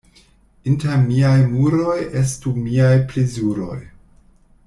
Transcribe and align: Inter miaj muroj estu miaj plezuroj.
Inter 0.69 0.95
miaj 1.01 1.35
muroj 1.51 1.99
estu 2.23 2.55
miaj 2.63 2.91
plezuroj. 3.13 3.79